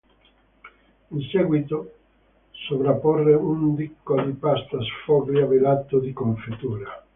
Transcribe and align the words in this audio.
In 1.09 1.21
seguito 1.29 1.93
sovrapporre 2.49 3.35
un 3.35 3.75
dico 3.75 4.19
di 4.19 4.31
pasta 4.31 4.79
sfoglia 4.81 5.45
velato 5.45 5.99
di 5.99 6.11
confettura. 6.11 7.05